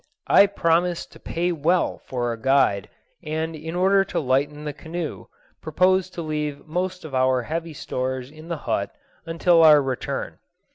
I 0.25 0.47
promised 0.47 1.11
to 1.11 1.19
pay 1.19 1.51
well 1.51 1.99
for 1.99 2.33
a 2.33 2.41
guide, 2.41 2.89
and 3.23 3.55
in 3.55 3.75
order 3.75 4.03
to 4.05 4.19
lighten 4.19 4.63
the 4.63 4.73
canoe 4.73 5.27
proposed 5.61 6.15
to 6.15 6.23
leave 6.23 6.65
most 6.65 7.05
of 7.05 7.13
our 7.13 7.43
heavy 7.43 7.73
stores 7.73 8.31
in 8.31 8.47
the 8.47 8.57
hut 8.65 8.95
until 9.27 9.61
our 9.61 9.79
return. 9.79 10.39